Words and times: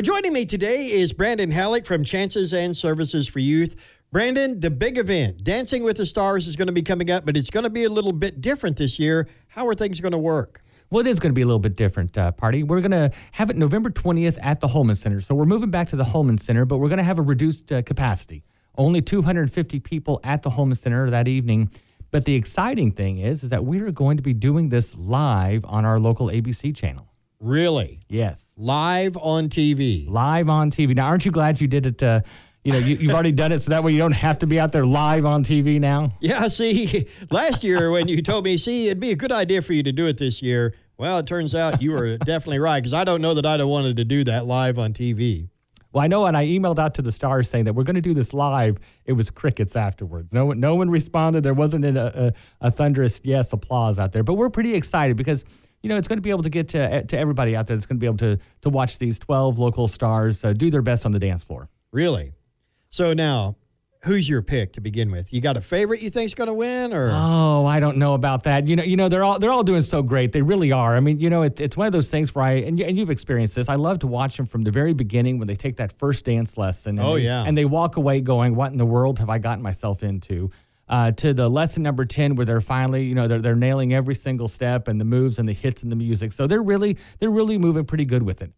Well, 0.00 0.16
joining 0.16 0.32
me 0.32 0.46
today 0.46 0.86
is 0.92 1.12
Brandon 1.12 1.50
Halleck 1.50 1.84
from 1.84 2.04
Chances 2.04 2.54
and 2.54 2.74
Services 2.74 3.28
for 3.28 3.38
Youth. 3.38 3.76
Brandon, 4.10 4.58
the 4.58 4.70
big 4.70 4.96
event, 4.96 5.44
Dancing 5.44 5.84
with 5.84 5.98
the 5.98 6.06
Stars, 6.06 6.46
is 6.46 6.56
going 6.56 6.68
to 6.68 6.72
be 6.72 6.80
coming 6.80 7.10
up, 7.10 7.26
but 7.26 7.36
it's 7.36 7.50
going 7.50 7.64
to 7.64 7.70
be 7.70 7.84
a 7.84 7.90
little 7.90 8.14
bit 8.14 8.40
different 8.40 8.78
this 8.78 8.98
year. 8.98 9.28
How 9.48 9.68
are 9.68 9.74
things 9.74 10.00
going 10.00 10.12
to 10.12 10.18
work? 10.18 10.62
Well, 10.88 11.00
it 11.00 11.06
is 11.06 11.20
going 11.20 11.32
to 11.32 11.34
be 11.34 11.42
a 11.42 11.44
little 11.44 11.58
bit 11.58 11.76
different, 11.76 12.16
uh, 12.16 12.32
party. 12.32 12.62
We're 12.62 12.80
going 12.80 12.92
to 12.92 13.10
have 13.32 13.50
it 13.50 13.58
November 13.58 13.90
20th 13.90 14.38
at 14.40 14.60
the 14.60 14.68
Holman 14.68 14.96
Center. 14.96 15.20
So 15.20 15.34
we're 15.34 15.44
moving 15.44 15.70
back 15.70 15.90
to 15.90 15.96
the 15.96 16.04
Holman 16.04 16.38
Center, 16.38 16.64
but 16.64 16.78
we're 16.78 16.88
going 16.88 16.96
to 16.96 17.04
have 17.04 17.18
a 17.18 17.22
reduced 17.22 17.70
uh, 17.70 17.82
capacity. 17.82 18.42
Only 18.78 19.02
250 19.02 19.80
people 19.80 20.18
at 20.24 20.40
the 20.40 20.48
Holman 20.48 20.76
Center 20.76 21.10
that 21.10 21.28
evening. 21.28 21.68
But 22.10 22.24
the 22.24 22.36
exciting 22.36 22.92
thing 22.92 23.18
is, 23.18 23.42
is 23.42 23.50
that 23.50 23.66
we 23.66 23.80
are 23.80 23.90
going 23.90 24.16
to 24.16 24.22
be 24.22 24.32
doing 24.32 24.70
this 24.70 24.96
live 24.96 25.62
on 25.66 25.84
our 25.84 25.98
local 25.98 26.28
ABC 26.28 26.74
channel. 26.74 27.09
Really? 27.40 28.00
Yes, 28.08 28.52
Live 28.58 29.16
on 29.16 29.48
TV. 29.48 30.08
live 30.08 30.48
on 30.50 30.70
TV. 30.70 30.94
Now, 30.94 31.06
aren't 31.06 31.24
you 31.24 31.32
glad 31.32 31.60
you 31.60 31.66
did 31.66 31.86
it? 31.86 32.02
Uh, 32.02 32.20
you 32.64 32.72
know, 32.72 32.78
you, 32.78 32.96
you've 32.96 33.14
already 33.14 33.32
done 33.32 33.52
it, 33.52 33.60
so 33.60 33.70
that 33.70 33.82
way 33.82 33.92
you 33.92 33.98
don't 33.98 34.12
have 34.12 34.38
to 34.40 34.46
be 34.46 34.60
out 34.60 34.72
there 34.72 34.84
live 34.84 35.24
on 35.24 35.42
TV 35.42 35.80
now. 35.80 36.12
Yeah, 36.20 36.46
see, 36.48 37.08
last 37.30 37.64
year 37.64 37.90
when 37.90 38.06
you 38.06 38.20
told 38.22 38.44
me, 38.44 38.58
see, 38.58 38.88
it'd 38.88 39.00
be 39.00 39.12
a 39.12 39.16
good 39.16 39.32
idea 39.32 39.62
for 39.62 39.72
you 39.72 39.82
to 39.82 39.92
do 39.92 40.06
it 40.06 40.18
this 40.18 40.42
year. 40.42 40.74
Well, 40.98 41.18
it 41.20 41.26
turns 41.26 41.54
out 41.54 41.80
you 41.80 41.92
were 41.92 42.18
definitely 42.18 42.58
right 42.58 42.78
because 42.80 42.92
I 42.92 43.04
don't 43.04 43.22
know 43.22 43.32
that 43.32 43.46
I'd 43.46 43.60
have 43.60 43.68
wanted 43.70 43.96
to 43.96 44.04
do 44.04 44.22
that 44.24 44.44
live 44.44 44.78
on 44.78 44.92
TV. 44.92 45.48
Well, 45.92 46.04
I 46.04 46.06
know, 46.06 46.26
and 46.26 46.36
I 46.36 46.46
emailed 46.46 46.78
out 46.78 46.94
to 46.94 47.02
the 47.02 47.10
stars 47.10 47.48
saying 47.48 47.64
that 47.64 47.74
we're 47.74 47.84
going 47.84 47.96
to 47.96 48.00
do 48.00 48.14
this 48.14 48.32
live. 48.32 48.78
It 49.04 49.14
was 49.14 49.30
crickets 49.30 49.74
afterwards. 49.74 50.32
No 50.32 50.46
one, 50.46 50.60
no 50.60 50.76
one 50.76 50.88
responded. 50.88 51.42
There 51.42 51.54
wasn't 51.54 51.84
a, 51.84 52.26
a, 52.26 52.32
a 52.60 52.70
thunderous 52.70 53.20
yes 53.24 53.52
applause 53.52 53.98
out 53.98 54.12
there. 54.12 54.22
But 54.22 54.34
we're 54.34 54.50
pretty 54.50 54.74
excited 54.74 55.16
because 55.16 55.44
you 55.82 55.88
know 55.88 55.96
it's 55.96 56.06
going 56.06 56.18
to 56.18 56.22
be 56.22 56.30
able 56.30 56.44
to 56.44 56.50
get 56.50 56.68
to 56.68 57.04
to 57.04 57.18
everybody 57.18 57.56
out 57.56 57.66
there. 57.66 57.76
That's 57.76 57.86
going 57.86 57.98
to 57.98 58.00
be 58.00 58.06
able 58.06 58.18
to 58.18 58.38
to 58.62 58.70
watch 58.70 58.98
these 58.98 59.18
twelve 59.18 59.58
local 59.58 59.88
stars 59.88 60.44
uh, 60.44 60.52
do 60.52 60.70
their 60.70 60.82
best 60.82 61.06
on 61.06 61.12
the 61.12 61.18
dance 61.18 61.42
floor. 61.42 61.68
Really? 61.90 62.32
So 62.90 63.12
now, 63.12 63.56
who's 64.04 64.28
your 64.28 64.42
pick 64.42 64.72
to 64.74 64.80
begin 64.80 65.10
with? 65.10 65.32
You 65.32 65.40
got 65.40 65.56
a 65.56 65.60
favorite 65.60 66.00
you 66.00 66.10
think's 66.10 66.34
going 66.34 66.48
to 66.48 66.54
win, 66.54 66.92
or 66.94 67.10
Oh, 67.12 67.64
I 67.66 67.80
don't 67.80 67.96
know 67.98 68.14
about 68.14 68.44
that. 68.44 68.66
You 68.68 68.76
know, 68.76 68.82
you 68.82 68.96
know, 68.96 69.08
they're 69.08 69.24
all 69.24 69.38
they're 69.38 69.50
all 69.52 69.62
doing 69.62 69.82
so 69.82 70.02
great. 70.02 70.32
They 70.32 70.42
really 70.42 70.72
are. 70.72 70.96
I 70.96 71.00
mean, 71.00 71.20
you 71.20 71.30
know, 71.30 71.42
it, 71.42 71.60
it's 71.60 71.76
one 71.76 71.86
of 71.86 71.92
those 71.92 72.10
things 72.10 72.34
where 72.34 72.44
I 72.44 72.52
and, 72.52 72.78
you, 72.78 72.84
and 72.86 72.96
you've 72.96 73.10
experienced 73.10 73.54
this. 73.54 73.68
I 73.68 73.74
love 73.76 73.98
to 74.00 74.06
watch 74.06 74.36
them 74.36 74.46
from 74.46 74.62
the 74.64 74.70
very 74.70 74.92
beginning 74.94 75.38
when 75.38 75.48
they 75.48 75.56
take 75.56 75.76
that 75.76 75.92
first 75.98 76.24
dance 76.24 76.56
lesson. 76.56 76.98
And 76.98 77.06
Oh, 77.06 77.16
they- 77.16 77.24
yeah. 77.24 77.44
and 77.46 77.56
they 77.56 77.64
walk 77.64 77.96
away 77.96 78.20
going, 78.20 78.54
"What 78.54 78.72
in 78.72 78.78
the 78.78 78.86
world 78.86 79.18
have 79.18 79.28
I 79.30 79.38
gotten 79.38 79.62
myself 79.62 80.02
into?" 80.02 80.50
Uh, 80.88 81.12
to 81.12 81.32
the 81.32 81.48
lesson 81.48 81.84
number 81.84 82.04
ten, 82.04 82.34
where 82.34 82.44
they're 82.44 82.60
finally, 82.60 83.08
you 83.08 83.14
know, 83.14 83.28
they're 83.28 83.38
they're 83.38 83.54
nailing 83.54 83.94
every 83.94 84.14
single 84.16 84.48
step 84.48 84.88
and 84.88 85.00
the 85.00 85.04
moves 85.04 85.38
and 85.38 85.48
the 85.48 85.52
hits 85.52 85.84
and 85.84 85.92
the 85.92 85.96
music. 85.96 86.32
So 86.32 86.48
they're 86.48 86.62
really 86.64 86.96
they're 87.20 87.30
really 87.30 87.58
moving 87.58 87.84
pretty 87.84 88.04
good 88.06 88.24
with 88.24 88.42
it. 88.42 88.50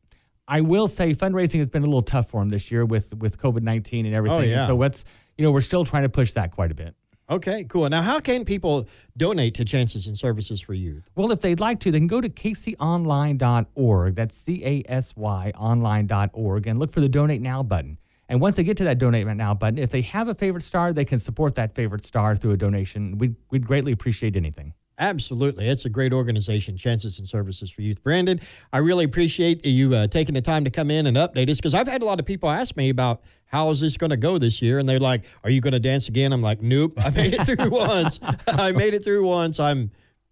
I 0.52 0.60
will 0.60 0.86
say 0.86 1.14
fundraising 1.14 1.58
has 1.60 1.68
been 1.68 1.82
a 1.82 1.86
little 1.86 2.02
tough 2.02 2.28
for 2.28 2.40
them 2.42 2.50
this 2.50 2.70
year 2.70 2.84
with 2.84 3.14
with 3.16 3.38
COVID 3.38 3.62
nineteen 3.62 4.04
and 4.04 4.14
everything. 4.14 4.38
Oh, 4.38 4.42
yeah. 4.42 4.66
So 4.66 4.76
what's 4.76 5.04
you 5.38 5.44
know 5.44 5.50
we're 5.50 5.62
still 5.62 5.84
trying 5.84 6.02
to 6.02 6.10
push 6.10 6.32
that 6.32 6.50
quite 6.50 6.70
a 6.70 6.74
bit. 6.74 6.94
okay, 7.30 7.64
cool. 7.64 7.88
Now, 7.88 8.02
how 8.02 8.20
can 8.20 8.44
people 8.44 8.86
donate 9.16 9.54
to 9.54 9.64
Chances 9.64 10.06
and 10.06 10.18
Services 10.18 10.60
for 10.60 10.74
Youth? 10.74 11.08
Well, 11.14 11.32
if 11.32 11.40
they'd 11.40 11.60
like 11.60 11.80
to, 11.80 11.90
they 11.90 11.98
can 11.98 12.06
go 12.06 12.20
to 12.20 12.28
casyonline.org. 12.28 14.14
That's 14.14 14.36
C 14.36 14.62
A 14.64 14.82
S 14.88 15.14
Y 15.16 15.52
online.org 15.56 16.66
and 16.66 16.78
look 16.78 16.92
for 16.92 17.00
the 17.00 17.08
donate 17.08 17.40
now 17.40 17.62
button. 17.62 17.98
And 18.28 18.40
once 18.40 18.56
they 18.56 18.64
get 18.64 18.76
to 18.78 18.84
that 18.84 18.98
donate 18.98 19.26
now 19.26 19.54
button, 19.54 19.78
if 19.78 19.90
they 19.90 20.02
have 20.02 20.28
a 20.28 20.34
favorite 20.34 20.64
star, 20.64 20.92
they 20.92 21.04
can 21.06 21.18
support 21.18 21.54
that 21.54 21.74
favorite 21.74 22.04
star 22.04 22.36
through 22.36 22.52
a 22.52 22.56
donation. 22.56 23.18
We'd, 23.18 23.36
we'd 23.50 23.66
greatly 23.66 23.92
appreciate 23.92 24.36
anything. 24.36 24.74
Absolutely. 25.02 25.68
It's 25.68 25.84
a 25.84 25.90
great 25.90 26.12
organization, 26.12 26.76
Chances 26.76 27.18
and 27.18 27.26
Services 27.28 27.72
for 27.72 27.82
Youth. 27.82 28.04
Brandon, 28.04 28.40
I 28.72 28.78
really 28.78 29.04
appreciate 29.04 29.66
you 29.66 29.92
uh, 29.96 30.06
taking 30.06 30.34
the 30.34 30.40
time 30.40 30.62
to 30.64 30.70
come 30.70 30.92
in 30.92 31.08
and 31.08 31.16
update 31.16 31.50
us 31.50 31.58
because 31.58 31.74
I've 31.74 31.88
had 31.88 32.02
a 32.02 32.04
lot 32.04 32.20
of 32.20 32.24
people 32.24 32.48
ask 32.48 32.76
me 32.76 32.88
about 32.88 33.20
how 33.46 33.68
is 33.70 33.80
this 33.80 33.96
going 33.96 34.10
to 34.10 34.16
go 34.16 34.38
this 34.38 34.62
year. 34.62 34.78
And 34.78 34.88
they're 34.88 35.00
like, 35.00 35.24
Are 35.42 35.50
you 35.50 35.60
going 35.60 35.72
to 35.72 35.80
dance 35.80 36.06
again? 36.06 36.32
I'm 36.32 36.40
like, 36.40 36.62
Nope. 36.62 36.94
I 36.98 37.10
made 37.10 37.34
it 37.34 37.44
through 37.44 37.70
once. 37.70 38.20
I 38.46 38.70
made 38.70 38.94
it 38.94 39.02
through 39.02 39.26
once. 39.26 39.58
I'm 39.58 39.90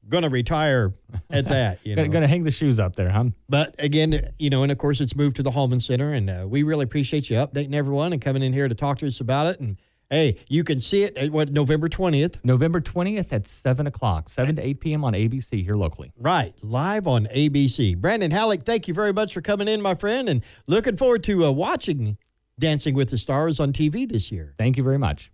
going 0.09 0.22
to 0.22 0.28
retire 0.28 0.94
at 1.31 1.47
that. 1.47 1.84
You 1.84 1.97
know? 1.97 2.03
Gonna, 2.03 2.12
gonna 2.12 2.28
hang 2.28 2.44
the 2.44 2.53
shoes 2.53 2.78
up 2.78 2.94
there, 2.94 3.11
huh? 3.11 3.25
But 3.49 3.75
again, 3.81 4.33
you 4.39 4.50
know, 4.50 4.62
and 4.62 4.71
of 4.71 4.78
course, 4.78 5.00
it's 5.00 5.17
moved 5.17 5.34
to 5.37 5.43
the 5.43 5.50
Holman 5.50 5.81
Center, 5.81 6.12
and 6.12 6.31
uh, 6.31 6.47
we 6.49 6.62
really 6.62 6.84
appreciate 6.84 7.28
you 7.28 7.37
updating 7.37 7.75
everyone 7.75 8.12
and 8.12 8.23
coming 8.23 8.43
in 8.44 8.53
here 8.53 8.69
to 8.69 8.75
talk 8.75 8.99
to 8.99 9.06
us 9.09 9.19
about 9.19 9.49
it. 9.49 9.59
And 9.59 9.78
hey, 10.10 10.37
you 10.48 10.65
can 10.65 10.81
see 10.81 11.04
it 11.04 11.16
at 11.16 11.31
what 11.31 11.50
November 11.53 11.88
twentieth, 11.88 12.44
November 12.44 12.81
20th 12.81 13.32
at 13.32 13.47
7 13.47 13.87
o'clock, 13.87 14.28
7 14.28 14.56
to 14.56 14.66
8 14.66 14.81
p.m. 14.81 15.04
on 15.04 15.12
ABC 15.15 15.65
here 15.65 15.76
locally. 15.76 16.12
right, 16.19 16.54
live 16.62 17.06
on 17.06 17.26
ABC. 17.26 17.97
Brandon 17.97 18.31
Halleck, 18.31 18.65
thank 18.65 18.88
you 18.88 18.94
very 18.94 19.12
much 19.12 19.32
for 19.32 19.41
coming 19.41 19.69
in, 19.69 19.81
my 19.81 19.94
friend, 19.94 20.28
and 20.28 20.43
looking 20.66 20.97
forward 20.97 21.22
to 21.25 21.44
uh, 21.47 21.50
watching 21.50 22.19
Dancing 22.59 22.94
with 22.94 23.10
the 23.10 23.19
Stars 23.19 23.59
on 23.60 23.72
TV 23.72 24.06
this 24.09 24.31
year. 24.31 24.54
Thank 24.59 24.76
you 24.76 24.82
very 24.82 24.99
much. 24.99 25.31